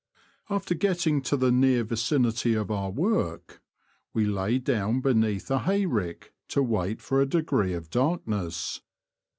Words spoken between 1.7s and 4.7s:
vicinity of our work, we lay